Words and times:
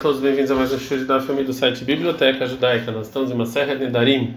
Todos 0.00 0.20
bem-vindos 0.20 0.48
a 0.52 0.54
mais 0.54 0.72
um 0.72 0.78
show 0.78 0.96
da 1.04 1.18
família 1.18 1.46
do 1.46 1.52
site 1.52 1.82
Biblioteca 1.82 2.46
Judaica. 2.46 2.92
Nós 2.92 3.08
estamos 3.08 3.32
em 3.32 3.34
uma 3.34 3.46
serra 3.46 3.74
de 3.74 3.86
Nedarim, 3.86 4.36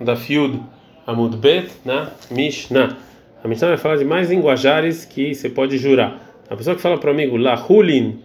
da 0.00 0.16
Fiud 0.16 0.62
Amud 1.06 1.36
Bet, 1.36 1.70
na 1.84 2.10
Mishnah. 2.30 2.96
A 3.44 3.46
Mishnah 3.46 3.68
vai 3.68 3.76
falar 3.76 3.96
de 3.96 4.04
mais 4.06 4.30
linguajares 4.30 5.04
que 5.04 5.34
você 5.34 5.50
pode 5.50 5.76
jurar. 5.76 6.18
A 6.48 6.56
pessoa 6.56 6.74
que 6.74 6.80
fala 6.80 6.96
para 6.96 7.08
o 7.08 7.12
amigo, 7.12 7.36
La 7.36 7.54
Hulin 7.54 8.18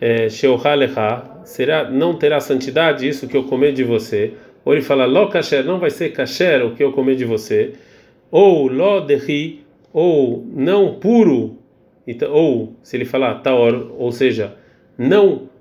eh, 0.00 0.28
Sheohalecha, 0.28 1.24
será, 1.44 1.90
não 1.90 2.14
terá 2.14 2.38
santidade 2.38 3.08
isso 3.08 3.26
que 3.26 3.36
eu 3.36 3.42
comer 3.42 3.72
de 3.72 3.82
você. 3.82 4.34
Ou 4.64 4.74
ele 4.74 4.82
fala, 4.82 5.06
Lo 5.06 5.28
Kasher, 5.28 5.64
não 5.64 5.80
vai 5.80 5.90
ser 5.90 6.10
Kasher 6.10 6.64
o 6.64 6.76
que 6.76 6.84
eu 6.84 6.92
comer 6.92 7.16
de 7.16 7.24
você. 7.24 7.72
Ou 8.30 8.68
Lo 8.68 9.00
Dehi, 9.00 9.64
ou 9.92 10.46
não 10.54 10.94
puro. 11.00 11.58
Ou, 12.30 12.76
se 12.80 12.96
ele 12.96 13.04
falar 13.04 13.40
Taor, 13.40 13.90
ou 13.98 14.12
seja, 14.12 14.54
não 14.96 15.38
puro 15.38 15.51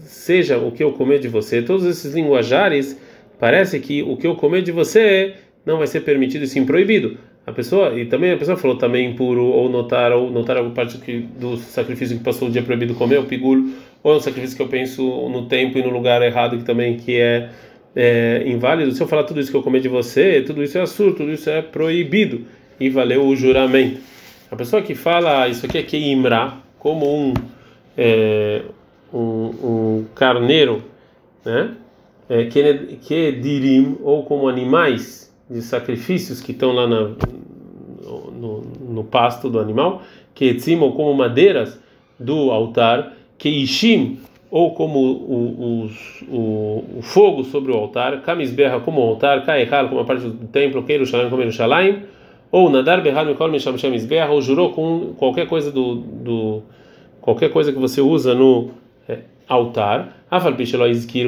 seja 0.00 0.58
o 0.58 0.70
que 0.70 0.82
eu 0.82 0.92
comer 0.92 1.18
de 1.18 1.28
você. 1.28 1.62
Todos 1.62 1.84
esses 1.86 2.14
linguajares 2.14 2.98
parece 3.38 3.80
que 3.80 4.02
o 4.02 4.16
que 4.16 4.26
eu 4.26 4.34
comer 4.36 4.62
de 4.62 4.72
você 4.72 5.34
não 5.64 5.78
vai 5.78 5.86
ser 5.86 6.00
permitido 6.00 6.44
e 6.44 6.48
sim 6.48 6.64
proibido. 6.64 7.16
A 7.44 7.50
pessoa 7.50 7.98
e 7.98 8.06
também 8.06 8.30
a 8.30 8.36
pessoa 8.36 8.56
falou 8.56 8.76
também 8.76 9.10
impuro 9.10 9.44
ou 9.44 9.68
notar 9.68 10.12
ou 10.12 10.30
notar 10.30 10.56
alguma 10.56 10.74
parte 10.74 10.96
do 11.38 11.56
sacrifício 11.56 12.16
que 12.16 12.22
passou 12.22 12.48
o 12.48 12.50
dia 12.50 12.62
proibido 12.62 12.94
comer 12.94 13.18
o 13.18 13.24
pigulo 13.24 13.70
ou 14.02 14.12
é 14.12 14.16
um 14.16 14.20
sacrifício 14.20 14.56
que 14.56 14.62
eu 14.62 14.68
penso 14.68 15.02
no 15.28 15.46
tempo 15.46 15.76
e 15.76 15.82
no 15.82 15.90
lugar 15.90 16.22
errado 16.22 16.56
que 16.58 16.64
também 16.64 16.96
que 16.96 17.18
é, 17.18 17.50
é 17.96 18.44
inválido. 18.46 18.92
Se 18.92 19.02
eu 19.02 19.08
falar 19.08 19.24
tudo 19.24 19.40
isso 19.40 19.50
que 19.50 19.56
eu 19.56 19.62
comer 19.62 19.80
de 19.80 19.88
você, 19.88 20.42
tudo 20.42 20.62
isso 20.62 20.78
é 20.78 20.82
absurdo, 20.82 21.16
tudo 21.16 21.32
isso 21.32 21.50
é 21.50 21.62
proibido 21.62 22.46
e 22.78 22.88
valeu 22.88 23.26
o 23.26 23.34
juramento. 23.34 24.00
A 24.50 24.56
pessoa 24.56 24.82
que 24.82 24.94
fala 24.94 25.48
isso 25.48 25.66
aqui 25.66 25.78
é 25.78 25.82
que 25.82 25.96
imra 25.96 26.54
como 26.78 27.06
um 27.12 27.34
é, 27.96 28.62
um, 29.12 29.18
um 29.18 30.04
carneiro, 30.14 30.82
né? 31.44 31.74
É, 32.28 32.46
que, 32.46 33.32
dirim 33.32 33.98
ou 34.02 34.22
como 34.22 34.48
animais 34.48 35.30
de 35.50 35.60
sacrifícios 35.60 36.40
que 36.40 36.52
estão 36.52 36.72
lá 36.72 36.86
na, 36.86 37.10
no, 38.32 38.62
no, 38.88 39.04
pasto 39.04 39.50
do 39.50 39.58
animal, 39.58 40.02
que 40.34 40.46
etzim 40.46 40.78
ou 40.78 40.92
como 40.92 41.12
madeiras 41.12 41.78
do 42.18 42.50
altar, 42.50 43.12
que 43.36 43.48
ishim 43.48 44.20
ou 44.50 44.72
como 44.72 44.98
o, 44.98 45.88
o, 46.28 46.34
o, 46.34 46.98
o 46.98 47.02
fogo 47.02 47.44
sobre 47.44 47.72
o 47.72 47.74
altar, 47.74 48.22
kamisberra 48.22 48.80
como 48.80 49.00
o 49.00 49.04
altar, 49.04 49.44
kaehal 49.44 49.88
como 49.88 50.00
a 50.00 50.04
parte 50.04 50.22
do 50.26 50.46
templo, 50.46 50.82
keirushalayim 50.84 51.28
como 51.28 51.42
Yerushalayim, 51.42 52.02
ou 52.50 52.70
nadar 52.70 53.02
berhal 53.02 53.26
mikol 53.26 53.50
misham 53.50 53.76
shemisberra, 53.76 54.30
ou 54.30 54.40
jurou 54.40 54.72
com 54.72 55.14
qualquer 55.16 55.46
coisa 55.46 55.72
do, 55.72 55.96
do 55.96 56.62
qualquer 57.20 57.50
coisa 57.50 57.72
que 57.72 57.78
você 57.78 58.00
usa 58.00 58.34
no 58.34 58.70
é, 59.08 59.18
altar, 59.48 60.16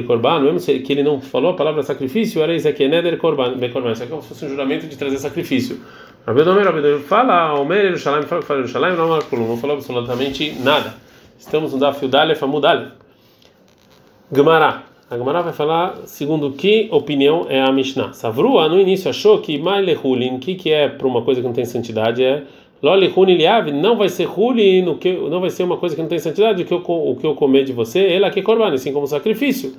korban, 0.05 0.41
mesmo 0.41 0.59
que 0.81 0.93
ele 0.93 1.03
não 1.03 1.21
falou 1.21 1.51
a 1.51 1.53
palavra 1.53 1.83
sacrifício, 1.83 2.41
era 2.41 2.55
isso 2.55 2.67
aqui, 2.67 2.85
é 2.85 2.87
neder 2.87 3.17
korban, 3.17 3.57
korban, 3.69 3.91
isso 3.91 4.03
aqui 4.03 4.11
é 4.11 4.15
como 4.15 4.21
se 4.21 4.29
fosse 4.29 4.45
um 4.45 4.49
juramento 4.49 4.87
de 4.87 4.97
trazer 4.97 5.17
sacrifício. 5.17 5.79
Rabedomer, 6.25 6.65
Rabedomer, 6.65 6.99
fala, 7.01 7.53
Omer 7.59 7.85
Yerushalayim, 7.85 8.25
fala 8.25 8.41
fala 8.41 8.61
Yerushalayim, 8.61 8.95
não, 8.95 9.09
não 9.09 9.57
falou 9.57 9.75
absolutamente 9.75 10.55
nada. 10.63 10.95
Estamos 11.37 11.73
no 11.73 11.79
Daf 11.79 12.03
Yudalef 12.03 12.43
Amudalef. 12.43 12.91
Gemara. 14.33 14.83
A 15.07 15.17
Gemara 15.17 15.43
vai 15.43 15.53
falar 15.53 15.97
segundo 16.07 16.51
que 16.53 16.89
opinião 16.91 17.45
é 17.47 17.61
a 17.61 17.71
Mishnah. 17.71 18.13
Savrua 18.13 18.67
no 18.67 18.79
início 18.79 19.07
achou 19.07 19.39
que 19.39 19.59
Mailehulin, 19.59 20.39
que 20.39 20.55
que 20.55 20.71
é 20.71 20.89
para 20.89 21.05
uma 21.05 21.21
coisa 21.21 21.41
que 21.41 21.45
não 21.45 21.53
tem 21.53 21.63
santidade 21.63 22.23
é 22.23 22.43
Loli 22.81 23.11
Huni 23.15 23.35
Liav, 23.35 23.71
não 23.71 23.97
vai 23.97 24.09
ser 24.09 24.27
Huli, 24.27 24.81
não 24.81 25.41
vai 25.41 25.49
ser 25.49 25.63
uma 25.63 25.77
coisa 25.77 25.95
que 25.95 26.01
não 26.01 26.09
tem 26.09 26.19
santidade, 26.19 26.61
o 26.61 26.65
que 26.65 26.73
eu, 26.73 26.83
o 26.85 27.15
que 27.15 27.25
eu 27.25 27.33
comer 27.33 27.63
de 27.63 27.73
você, 27.73 27.99
ele 27.99 28.25
aqui 28.25 28.41
é 28.41 28.43
Korban, 28.43 28.73
assim 28.73 28.91
como 28.91 29.07
sacrifício. 29.07 29.73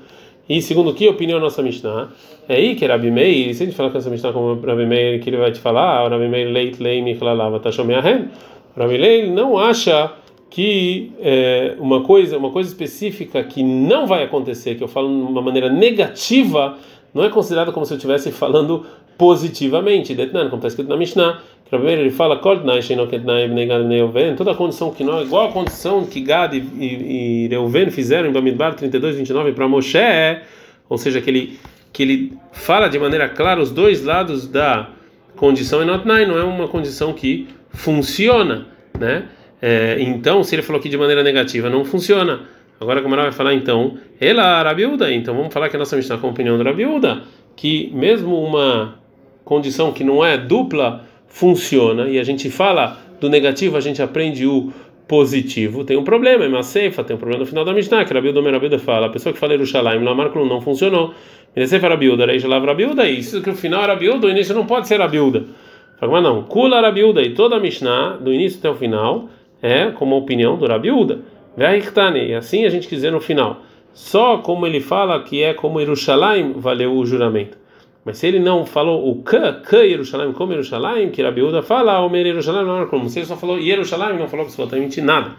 E 0.48 0.62
segundo 0.62 0.94
que 0.94 1.08
opinião 1.08 1.41
nossa 1.41 1.61
Mishnah? 1.61 2.08
É 2.48 2.55
aí 2.55 2.77
que 2.77 2.86
Rabi 2.86 3.11
Meir, 3.11 3.53
se 3.55 3.64
a 3.64 3.66
gente 3.66 3.77
falar 3.77 3.91
com 3.91 3.98
essa 3.98 4.08
Mishnah 4.08 4.33
como 4.33 4.61
Rabi 4.61 4.86
Meir, 4.86 5.20
que 5.20 5.28
ele 5.28 5.36
vai 5.36 5.50
te 5.50 5.58
falar, 5.58 6.05
ah, 6.05 6.08
Rabi 6.08 6.28
Meir 6.28 6.48
leit 6.53 6.81
lei 6.81 7.03
michlalav 7.03 7.59
tashomeahem, 7.60 8.28
Rabi 8.76 8.99
Meir 8.99 9.32
não 9.32 9.59
acha 9.59 10.12
que 10.49 11.10
é, 11.20 11.75
uma 11.81 12.03
coisa 12.03 12.38
uma 12.38 12.50
coisa 12.50 12.69
específica 12.69 13.43
que 13.43 13.62
não 13.62 14.06
vai 14.06 14.22
acontecer, 14.22 14.76
que 14.76 14.84
eu 14.84 14.88
falo 14.88 15.09
de 15.09 15.32
uma 15.32 15.43
maneira 15.43 15.69
negativa, 15.69 16.78
não 17.16 17.25
é 17.25 17.31
considerado 17.31 17.72
como 17.72 17.84
se 17.84 17.93
eu 17.93 17.97
estivesse 17.97 18.31
falando 18.31 18.84
positivamente. 19.19 20.15
Detnan, 20.15 20.50
como 20.50 20.56
está 20.56 20.69
escrito 20.69 20.88
na 20.88 20.97
Mishnah, 20.97 21.41
Primeiro 21.69 22.03
ele 22.03 22.10
fala 22.10 22.38
toda 24.37 24.53
a 24.53 24.54
condição 24.54 24.93
que 24.93 25.03
não 25.03 25.21
igual 25.21 25.49
a 25.49 25.53
condição 25.53 26.06
que 26.06 26.21
Gad 26.21 26.55
e, 26.55 26.59
e, 26.59 27.44
e 27.44 27.49
Reuven 27.49 27.91
fizeram 27.91 28.28
em 28.28 28.32
Bamidbar 28.32 28.75
32, 28.75 29.16
29 29.16 29.53
para 29.53 29.66
Moshe, 29.66 29.99
ou 30.88 30.97
seja, 30.97 31.21
que 31.21 31.28
ele, 31.28 31.59
que 31.93 32.05
ele 32.05 32.38
fala 32.53 32.87
de 32.88 33.00
maneira 33.00 33.28
clara 33.28 33.60
os 33.60 33.72
dois 33.72 34.05
lados 34.05 34.47
da 34.47 34.91
condição 35.34 35.82
e 35.82 35.84
não 35.84 36.38
é 36.38 36.44
uma 36.44 36.69
condição 36.69 37.12
que 37.12 37.49
funciona, 37.71 38.69
né? 38.97 39.25
É, 39.60 39.97
então, 39.99 40.44
se 40.44 40.55
ele 40.55 40.62
falou 40.62 40.78
aqui 40.78 40.88
de 40.88 40.97
maneira 40.97 41.25
negativa, 41.25 41.69
não 41.69 41.84
funciona. 41.84 42.43
Agora 42.78 43.00
a 43.00 43.03
Gamara 43.03 43.22
vai 43.22 43.32
falar 43.32 43.54
então, 43.54 43.97
ela 44.20 44.62
Rabiúda, 44.62 45.10
então 45.12 45.34
vamos 45.34 45.53
falar 45.53 45.70
que 45.70 45.76
a 45.76 45.78
nossa 45.78 45.97
Mishnah 45.97 46.19
com 46.19 46.26
a 46.26 46.31
opinião 46.31 46.59
do 46.59 46.64
Rabiúda, 46.64 47.22
que 47.56 47.91
mesmo 47.94 48.38
uma 48.42 48.97
condição 49.44 49.92
que 49.92 50.04
não 50.04 50.22
é 50.22 50.37
dupla 50.37 51.04
funciona 51.26 52.09
e 52.09 52.19
a 52.19 52.25
gente 52.25 52.50
fala 52.50 52.98
do 53.19 53.31
negativo, 53.31 53.76
a 53.76 53.81
gente 53.81 54.03
aprende 54.03 54.47
o 54.47 54.72
positivo, 55.09 55.84
tem 55.84 55.97
um 55.97 56.04
problema, 56.04 56.44
é 56.44 56.48
uma 56.48 56.62
ceifa, 56.62 57.03
tem 57.03 57.16
um 57.16 57.19
problema 57.19 57.44
no 57.44 57.47
final 57.47 57.64
da 57.64 57.72
Mishnah, 57.72 58.04
que 58.04 58.12
Rabiuda 58.12 58.42
Merabiuda 58.42 58.78
fala, 58.78 59.06
a 59.06 59.10
pessoa 59.10 59.32
que 59.32 59.38
fala 59.38 59.53
Yerushalayim, 59.53 60.03
lá 60.03 60.14
marca 60.14 60.38
não 60.38 60.60
funciona 60.60 61.12
Menesefa 61.54 61.88
Rabiuda, 61.88 62.31
aí 62.31 62.38
já 62.38 62.48
lava 62.48 62.66
Rabiuda, 62.66 63.08
isso 63.08 63.41
que 63.41 63.48
o 63.48 63.54
final 63.54 63.84
é 63.84 63.87
Rabiuda, 63.87 64.26
o 64.26 64.31
início 64.31 64.54
não 64.54 64.66
pode 64.66 64.88
ser 64.88 64.98
Rabiuda. 64.98 65.44
Fala, 65.98 66.12
mas 66.12 66.22
não, 66.22 66.43
Kula 66.43 66.81
Rabiuda, 66.82 67.22
e 67.22 67.31
toda 67.31 67.56
a 67.56 67.60
Mishnah, 67.60 68.19
do 68.20 68.32
início 68.32 68.58
até 68.58 68.69
o 68.69 68.75
final, 68.75 69.31
é 69.62 69.87
como 69.93 70.14
a 70.14 70.19
opinião 70.19 70.58
do 70.58 70.66
Rabiuda. 70.66 71.20
E 71.56 72.34
assim 72.34 72.65
a 72.65 72.69
gente 72.69 72.87
quiser 72.87 73.11
no 73.11 73.21
final. 73.21 73.62
Só 73.93 74.39
como 74.39 74.67
ele 74.67 74.81
fala 74.81 75.22
que 75.22 75.43
é 75.43 75.55
como 75.55 75.81
Yerushalayim 75.81 76.53
valeu 76.53 76.94
o 76.94 77.06
juramento. 77.06 77.56
Mas 78.05 78.19
se 78.19 78.27
ele 78.28 78.39
não 78.39 78.65
falou 78.65 79.11
o 79.11 79.22
K, 79.22 79.55
K 79.55 79.78
Yerushalayim, 79.78 80.33
como 80.33 80.53
Yerushalayim, 80.53 81.11
que 81.11 81.22
Rabiúda 81.22 81.61
fala, 81.62 81.99
o 82.00 82.09
Mer 82.09 82.27
Yerushalayim 82.27 82.67
não 82.67 82.83
é 82.83 82.87
como. 82.87 83.09
Se 83.09 83.19
ele 83.19 83.27
só 83.27 83.37
falou 83.37 83.59
Yerushalayim, 83.59 84.19
não 84.19 84.28
falou 84.28 84.44
absolutamente 84.44 85.00
nada. 85.00 85.33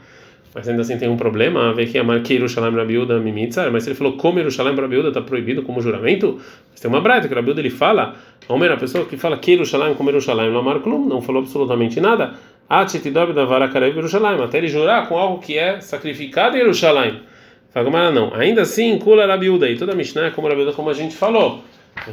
Mas 0.53 0.67
ainda 0.67 0.81
assim 0.81 0.97
tem 0.97 1.07
um 1.07 1.15
problema, 1.15 1.71
ver 1.73 1.87
que 1.87 1.97
a 1.97 2.03
marca 2.03 2.33
Yerushalayim 2.33 2.75
Rabiúda 2.75 3.19
Mimitza, 3.19 3.69
mas 3.69 3.83
se 3.83 3.89
ele 3.89 3.95
falou 3.95 4.17
como 4.17 4.39
Yerushalayim 4.39 4.75
Rabiúda 4.75 5.09
está 5.09 5.21
proibido 5.21 5.61
como 5.61 5.79
juramento, 5.79 6.39
mas 6.71 6.79
tem 6.79 6.89
uma 6.89 6.99
braita 6.99 7.27
que 7.27 7.33
Rabiúda 7.35 7.61
ele 7.61 7.69
fala, 7.69 8.15
Homer, 8.49 8.71
a 8.71 8.77
pessoa 8.77 9.05
que 9.05 9.17
fala 9.17 9.37
que 9.37 9.51
Yerushalayim 9.51 9.93
como 9.93 10.09
Yerushalayim 10.09 10.51
não 10.51 10.63
marca 10.63 10.89
não 10.89 11.21
falou 11.21 11.43
absolutamente 11.43 12.01
nada. 12.01 12.33
Até 12.69 14.57
ele 14.57 14.67
jurar 14.67 15.07
com 15.07 15.17
algo 15.17 15.39
que 15.39 15.57
é 15.57 15.79
sacrificado 15.79 16.57
em 16.57 16.59
Yerushalayim. 16.59 17.21
Fala, 17.71 18.11
não. 18.11 18.33
Ainda 18.33 18.63
assim, 18.63 18.97
Kula 18.97 19.25
Rabiúda, 19.25 19.69
e 19.69 19.77
toda 19.77 19.93
a 19.93 19.95
Mishnah 19.95 20.27
é 20.27 20.31
como 20.31 20.47
Rabiúda, 20.47 20.73
como 20.73 20.89
a 20.89 20.93
gente 20.93 21.15
falou. 21.15 21.61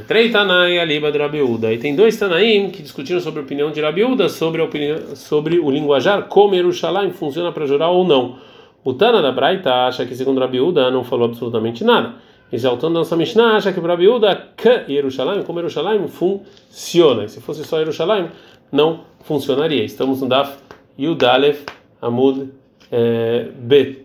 Três 0.07 0.33
Tanai 0.33 0.79
Aliba 0.79 1.13
de 1.13 1.19
Rabiúda. 1.19 1.73
E 1.73 1.79
tem 1.79 1.95
dois 1.95 2.17
Tanaim 2.17 2.71
que 2.71 2.83
discutiram 2.83 3.21
sobre 3.21 3.41
a 3.41 3.43
opinião 3.43 3.71
de 3.71 3.81
Rabiúda 3.81 4.29
sobre, 4.29 4.61
a 4.61 4.65
opinião, 4.65 5.15
sobre 5.15 5.59
o 5.59 5.71
linguajar, 5.71 6.25
como 6.25 6.55
Yerushalayim 6.55 7.11
funciona 7.11 7.53
para 7.53 7.67
jurar 7.67 7.91
ou 7.91 8.05
não. 8.05 8.39
O 8.83 8.93
Tana 8.93 9.23
da 9.23 9.33
Braita 9.33 9.87
acha 9.87 10.05
que, 10.05 10.15
segundo 10.15 10.41
Rabiúda, 10.41 10.91
não 10.91 11.05
falou 11.05 11.27
absolutamente 11.27 11.85
nada. 11.85 12.15
E 12.53 12.59
já 12.59 12.71
o 12.71 12.77
Tana 12.77 12.95
da 12.95 12.99
nossa 13.01 13.17
Mishnah 13.17 13.57
acha 13.57 13.73
que 13.73 13.81
para 13.81 13.93
Rabiúda, 13.93 14.49
que 14.57 14.93
Yerushalayim, 14.93 15.43
como 15.43 15.59
Yerushalayim, 15.61 16.07
funciona. 16.09 17.25
E 17.25 17.29
se 17.29 17.41
fosse 17.41 17.65
só 17.65 17.79
Yerushalayim, 17.79 18.29
não 18.75 19.01
funcionaria. 19.21 19.85
Estamos 19.85 20.21
no 20.21 20.29
Daf 20.29 20.59
Yudalef 20.99 21.65
Amud 22.03 22.51
eh, 22.91 23.49
Bet. 23.57 24.05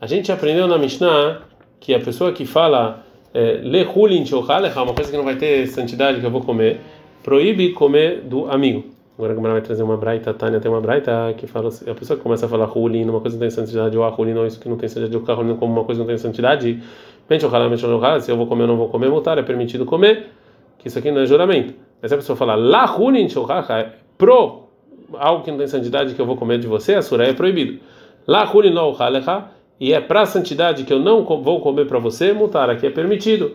A 0.00 0.06
gente 0.06 0.32
aprendeu 0.32 0.66
na 0.66 0.76
Mishnah 0.76 1.42
que 1.78 1.94
a 1.94 2.00
pessoa 2.00 2.32
que 2.32 2.44
fala 2.44 3.04
é, 3.32 3.60
lehulin 3.62 4.26
shochalecha, 4.26 4.82
uma 4.82 4.94
coisa 4.94 5.10
que 5.10 5.16
não 5.16 5.24
vai 5.24 5.36
ter 5.36 5.66
santidade 5.68 6.18
que 6.18 6.26
eu 6.26 6.30
vou 6.30 6.42
comer, 6.42 6.80
proíbe 7.22 7.72
comer 7.72 8.22
do 8.22 8.50
amigo. 8.50 8.84
Agora 9.16 9.32
a 9.32 9.36
Gamara 9.36 9.54
vai 9.54 9.62
trazer 9.62 9.82
uma 9.82 9.96
braita, 9.96 10.34
Tânia 10.34 10.58
tem 10.58 10.70
uma 10.70 10.80
braita 10.80 11.34
que 11.36 11.46
fala, 11.46 11.68
a 11.68 11.94
pessoa 11.94 12.16
que 12.16 12.22
começa 12.22 12.46
a 12.46 12.48
falar 12.48 12.66
hulin, 12.66 13.08
uma 13.08 13.20
coisa 13.20 13.36
não 13.36 13.40
tem 13.42 13.50
santidade, 13.50 13.96
ou 13.96 14.02
a 14.02 14.08
hulin, 14.08 14.32
não, 14.32 14.46
isso 14.46 14.58
que 14.58 14.68
não 14.68 14.76
tem 14.76 14.88
santidade, 14.88 15.16
ou 15.16 15.38
hulin 15.38 15.56
como 15.56 15.72
uma 15.72 15.84
coisa 15.84 16.00
não 16.00 16.06
tem 16.06 16.16
santidade, 16.18 16.82
mente 17.28 17.44
se 18.22 18.30
eu 18.30 18.36
vou 18.36 18.46
comer 18.46 18.62
ou 18.62 18.68
não 18.68 18.76
vou 18.76 18.88
comer, 18.88 19.10
mutar, 19.10 19.38
é 19.38 19.42
permitido 19.42 19.84
comer, 19.84 20.28
que 20.78 20.88
isso 20.88 20.98
aqui 20.98 21.10
não 21.10 21.20
é 21.20 21.26
juramento. 21.26 21.74
Mas 22.00 22.10
se 22.10 22.14
a 22.14 22.18
pessoa 22.18 22.36
falar 22.36 22.56
la 22.56 22.84
hulin 22.96 23.28
shochalecha, 23.28 23.78
é 23.78 23.92
pro 24.16 24.68
algo 25.14 25.42
que 25.42 25.50
não 25.50 25.58
tem 25.58 25.66
santidade 25.66 26.14
que 26.14 26.20
eu 26.20 26.26
vou 26.26 26.36
comer 26.36 26.58
de 26.58 26.66
você, 26.66 26.94
a 26.94 27.02
suré 27.02 27.30
é 27.30 27.32
proibido. 27.32 27.80
La 28.26 28.50
hulin 28.50 28.72
lo 28.72 28.96
e 29.80 29.92
é 29.92 30.00
para 30.00 30.26
santidade 30.26 30.84
que 30.84 30.92
eu 30.92 30.98
não 30.98 31.24
vou 31.24 31.60
comer 31.60 31.86
para 31.86 31.98
você, 31.98 32.32
mutar, 32.32 32.68
aqui 32.68 32.86
é 32.86 32.90
permitido. 32.90 33.52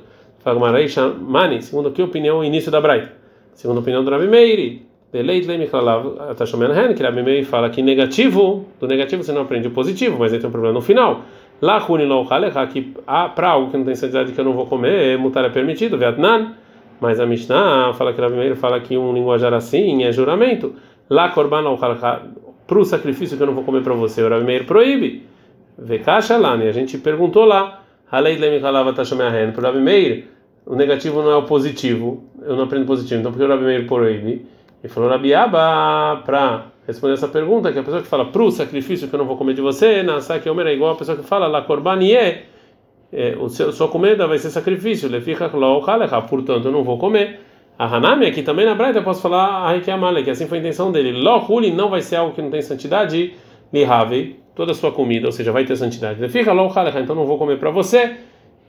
Mani, 1.21 1.61
segundo 1.61 1.91
que 1.91 2.01
opinião, 2.01 2.43
início 2.43 2.71
da 2.71 2.81
Braita. 2.81 3.11
Segundo 3.53 3.77
a 3.77 3.79
opinião 3.81 4.03
do 4.03 4.11
Rabi 4.11 4.27
Meir, 4.27 4.81
Deleit 5.11 5.47
Lemichlalav 5.47 6.35
Tashomen 6.35 6.71
Hen, 6.71 6.93
que 6.93 7.01
Rabi 7.01 7.23
Meir 7.23 7.45
fala 7.45 7.69
que 7.69 7.81
negativo, 7.81 8.65
do 8.79 8.87
negativo 8.87 9.23
você 9.23 9.31
não 9.31 9.43
aprende 9.43 9.67
o 9.67 9.71
positivo, 9.71 10.17
mas 10.19 10.33
aí 10.33 10.39
tem 10.39 10.47
um 10.47 10.51
problema 10.51 10.73
no 10.73 10.81
final. 10.81 11.21
Lá 11.61 11.77
Hulin 11.77 12.05
lo 12.05 12.27
que 12.71 12.93
para 13.35 13.49
algo 13.49 13.71
que 13.71 13.77
não 13.77 13.85
tem 13.85 13.95
santidade 13.95 14.33
que 14.33 14.39
eu 14.39 14.45
não 14.45 14.53
vou 14.53 14.65
comer, 14.65 15.17
mutar 15.17 15.45
é 15.45 15.49
permitido, 15.49 15.97
Vietnam. 15.97 16.53
Mas 16.99 17.19
a 17.19 17.25
Mishnah 17.25 17.93
fala 17.93 18.13
que 18.13 18.21
Rabi 18.21 18.35
Meir 18.35 18.55
fala 18.55 18.79
que 18.79 18.97
um 18.97 19.13
linguajar 19.13 19.53
assim 19.53 20.03
é 20.03 20.11
juramento. 20.11 20.75
Lá 21.09 21.29
Korban 21.29 21.61
lo 21.61 21.77
para 21.77 22.79
o 22.79 22.85
sacrifício 22.85 23.37
que 23.37 23.43
eu 23.43 23.47
não 23.47 23.53
vou 23.53 23.63
comer 23.63 23.83
para 23.83 23.93
você, 23.93 24.23
o 24.23 24.29
Rabi 24.29 24.45
Meir 24.45 24.65
proíbe. 24.65 25.25
Vekasha 25.77 26.37
lá, 26.37 26.55
né? 26.55 26.69
A 26.69 26.71
gente 26.71 26.97
perguntou 26.97 27.45
lá. 27.45 27.81
Halei 28.11 28.37
lemikalava 28.37 28.93
tashameahen. 28.93 29.51
Para 29.51 29.61
o 29.61 29.63
Rabi 29.65 29.79
Meir, 29.79 30.27
o 30.65 30.75
negativo 30.75 31.21
não 31.21 31.31
é 31.31 31.35
o 31.35 31.43
positivo. 31.43 32.23
Eu 32.41 32.55
não 32.55 32.63
aprendo 32.63 32.85
positivo. 32.85 33.19
Então 33.19 33.31
por 33.31 33.37
que 33.37 33.43
o 33.43 33.47
Rabi 33.47 33.63
Meir 33.65 33.85
proíbe? 33.85 34.45
Ele 34.83 34.93
falou 34.93 35.09
Rabi 35.09 35.33
Abba 35.33 36.21
para 36.25 36.65
responder 36.87 37.15
essa 37.15 37.27
pergunta, 37.27 37.71
que 37.71 37.79
a 37.79 37.83
pessoa 37.83 38.01
que 38.01 38.07
fala 38.07 38.25
para 38.25 38.43
o 38.43 38.51
sacrifício 38.51 39.07
que 39.07 39.15
eu 39.15 39.17
não 39.17 39.25
vou 39.25 39.37
comer 39.37 39.53
de 39.53 39.61
você, 39.61 40.03
na 40.03 40.19
que 40.21 40.47
é 40.47 40.73
igual 40.73 40.91
a 40.91 40.95
pessoa 40.95 41.17
que 41.17 41.23
fala 41.23 41.47
la 41.47 41.63
korbani 41.63 42.13
é, 43.15 43.33
o 43.39 43.47
seu, 43.47 43.71
sua 43.71 43.87
comida 43.87 44.27
vai 44.27 44.37
ser 44.37 44.49
sacrifício, 44.49 45.09
portanto 45.09 46.65
eu 46.65 46.71
não 46.71 46.83
vou 46.83 46.97
comer. 46.97 47.39
A 47.79 47.85
Hanami 47.85 48.25
aqui 48.25 48.43
também 48.43 48.65
na 48.65 48.75
Braita 48.75 48.99
eu 48.99 49.03
posso 49.03 49.21
falar 49.21 49.73
a 49.73 49.93
Amale, 49.93 50.23
que 50.23 50.29
assim 50.29 50.47
foi 50.47 50.57
a 50.57 50.61
intenção 50.61 50.91
dele. 50.91 51.13
Lohuli 51.13 51.71
não 51.71 51.89
vai 51.89 52.01
ser 52.01 52.17
algo 52.17 52.33
que 52.33 52.41
não 52.41 52.49
tem 52.49 52.61
santidade, 52.61 53.33
lihavei, 53.73 54.39
toda 54.53 54.73
a 54.73 54.75
sua 54.75 54.91
comida, 54.91 55.27
ou 55.27 55.31
seja, 55.31 55.53
vai 55.53 55.63
ter 55.63 55.77
santidade. 55.77 56.27
Fica 56.27 56.51
então 56.51 57.15
não 57.15 57.25
vou 57.25 57.37
comer 57.37 57.57
para 57.57 57.71
você. 57.71 58.17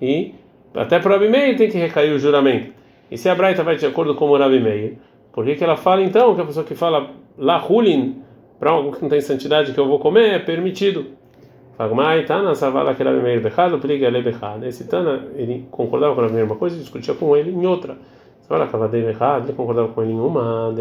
E 0.01 0.33
até 0.75 1.01
para 1.01 1.09
o 1.09 1.13
Rabi 1.15 1.29
Meir 1.29 1.57
tem 1.57 1.69
que 1.69 1.79
recair 1.79 2.13
o 2.13 2.19
juramento. 2.19 2.73
E 3.11 3.19
se 3.19 3.29
a 3.29 3.35
Braita 3.35 3.65
vai 3.65 3.77
de 3.77 3.87
acordo 3.87 4.15
com 4.15 4.29
o 4.29 4.39
Rabi 4.39 4.61
Meir, 4.61 4.99
por 5.33 5.45
que, 5.45 5.57
que 5.57 5.65
ela 5.65 5.77
fala 5.77 6.03
então 6.03 6.37
que 6.37 6.41
a 6.41 6.45
pessoa 6.45 6.65
que 6.65 6.75
fala 6.75 7.11
la 7.37 7.65
hulin 7.65 8.23
para 8.61 8.71
algo 8.71 8.93
que 8.93 9.03
não 9.03 9.09
tem 9.09 9.21
santidade 9.21 9.73
que 9.73 9.79
eu 9.79 9.89
vou 9.89 9.99
comer 9.99 10.35
é 10.35 10.39
permitido? 10.39 11.07
Esse 14.67 14.85
Tana 14.87 15.27
ele 15.35 15.67
concordava 15.71 16.15
com 16.15 16.21
a 16.23 16.29
mesma 16.29 16.57
coisa 16.57 16.77
e 16.77 16.79
discutia 16.79 17.15
com 17.15 17.37
ele 17.37 17.51
em 17.51 17.67
outra. 17.67 17.97
Ele 18.51 19.53
concordava 19.55 19.89
com 19.89 20.03
ele 20.03 20.13
em 20.13 20.21
uma, 20.21 20.73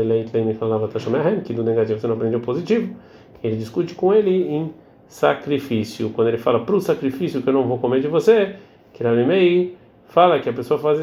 que 1.44 1.54
do 1.54 1.64
negativo 1.64 2.00
você 2.00 2.08
não 2.08 2.16
aprendeu 2.16 2.40
positivo. 2.40 2.96
Ele 3.44 3.56
discute 3.56 3.96
com 3.96 4.14
ele 4.14 4.48
em 4.48 4.72
sacrifício. 5.08 6.10
Quando 6.12 6.30
ele 6.30 6.38
fala 6.38 6.60
para 6.60 6.76
o 6.76 6.82
sacrifício 6.82 7.42
que 7.42 7.50
eu 7.50 7.54
não 7.54 7.64
vou 7.68 7.78
comer 7.78 8.02
de 8.02 8.08
você, 8.08 8.56
meio 9.26 9.74
fala 10.08 10.40
que 10.40 10.48
a 10.48 10.54
pessoa 10.54 10.80
faz, 10.80 11.00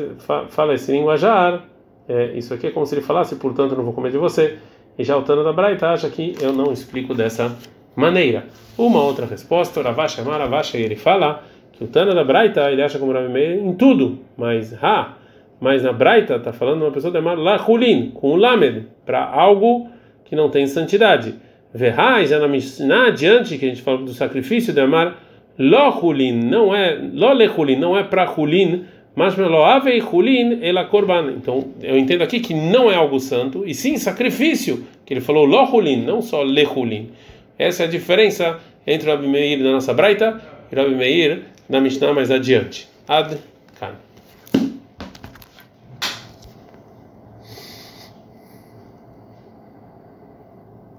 fala 0.48 0.74
esse 0.74 0.90
linguajar 0.92 1.64
é, 2.08 2.36
isso 2.36 2.52
aqui 2.52 2.66
é 2.66 2.70
como 2.70 2.86
se 2.86 2.94
ele 2.94 3.02
falasse, 3.02 3.36
portanto, 3.36 3.76
não 3.76 3.84
vou 3.84 3.92
comer 3.92 4.10
de 4.10 4.18
você. 4.18 4.58
E 4.98 5.04
já 5.04 5.16
o 5.16 5.22
Tano 5.22 5.44
da 5.44 5.52
Braita 5.52 5.88
acha 5.88 6.08
que 6.10 6.34
eu 6.40 6.52
não 6.52 6.72
explico 6.72 7.14
dessa 7.14 7.56
maneira. 7.94 8.46
Uma 8.76 9.02
outra 9.02 9.26
resposta, 9.26 9.80
o 9.80 9.82
Ravash 9.82 10.18
Amar 10.18 10.40
Ravash, 10.40 10.74
ele 10.74 10.96
fala 10.96 11.44
que 11.72 11.84
o 11.84 11.86
Tano 11.86 12.14
da 12.14 12.24
Braita, 12.24 12.70
ele 12.70 12.82
acha 12.82 12.98
como 12.98 13.12
Rav 13.12 13.28
Meir 13.28 13.58
em 13.58 13.74
tudo, 13.74 14.18
mas 14.36 14.72
ha, 14.82 15.16
mas 15.60 15.82
na 15.82 15.92
Braita 15.92 16.36
está 16.36 16.52
falando 16.52 16.82
uma 16.82 16.90
pessoa 16.90 17.10
de 17.10 17.18
amar 17.18 17.38
Lachulin, 17.38 18.10
com 18.10 18.30
o 18.30 18.36
Lamed, 18.36 18.86
para 19.06 19.24
algo 19.24 19.88
que 20.24 20.34
não 20.34 20.50
tem 20.50 20.66
santidade. 20.66 21.34
Verrai, 21.72 22.26
já 22.26 22.38
na 22.38 22.48
Mishnah 22.48 23.08
adiante, 23.08 23.56
que 23.56 23.64
a 23.64 23.68
gente 23.68 23.82
fala 23.82 23.98
do 23.98 24.12
sacrifício 24.12 24.72
de 24.72 24.80
amar 24.80 25.16
Lohulin, 25.58 26.32
não 26.32 26.74
é, 26.74 26.98
Lolechulin, 27.12 27.76
não 27.76 27.96
é 27.96 28.02
para 28.02 28.30
Hulin, 28.30 28.84
mas 29.14 29.36
meloavei 29.36 30.00
hulin 30.00 30.58
ela 30.62 30.86
korban. 30.86 31.32
Então 31.36 31.66
eu 31.82 31.98
entendo 31.98 32.22
aqui 32.22 32.40
que 32.40 32.54
não 32.54 32.90
é 32.90 32.94
algo 32.94 33.20
santo 33.20 33.62
e 33.66 33.74
sim 33.74 33.96
sacrifício. 33.98 34.86
Que 35.04 35.12
ele 35.12 35.20
falou 35.20 35.44
lo 35.44 35.64
hulin, 35.64 36.04
não 36.04 36.22
só 36.22 36.42
le 36.42 36.64
hulin. 36.64 37.10
Essa 37.58 37.84
é 37.84 37.86
a 37.86 37.88
diferença 37.88 38.58
entre 38.86 39.08
o 39.08 39.14
Rabi 39.14 39.28
Meir 39.28 39.62
da 39.62 39.70
nossa 39.70 39.94
Braita 39.94 40.40
e 40.70 40.74
o 40.74 40.78
Rabi 40.78 40.94
Meir 40.94 41.42
na 41.68 41.80
Mishnah 41.80 42.12
mais 42.12 42.30
adiante. 42.30 42.88
Ad 43.06 43.38
kan. 43.78 43.94